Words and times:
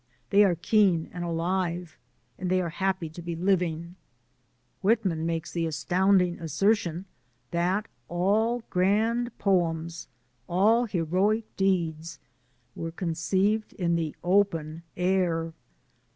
They 0.31 0.43
are 0.43 0.55
keen 0.55 1.11
and 1.13 1.23
alive 1.23 1.95
and 2.39 2.49
they 2.49 2.59
are 2.59 2.71
happy 2.81 3.07
to 3.09 3.21
be 3.21 3.35
living. 3.35 3.97
Whitman 4.81 5.27
makes 5.27 5.51
the 5.51 5.67
astounding 5.67 6.39
assertion 6.39 7.05
that 7.51 7.85
all 8.07 8.63
grand 8.71 9.37
poems, 9.37 10.07
all 10.49 10.85
heroic 10.85 11.45
deeds, 11.55 12.17
were 12.75 12.89
conceived 12.91 13.73
in 13.73 13.95
the 13.95 14.15
open 14.23 14.81
air. 14.97 15.53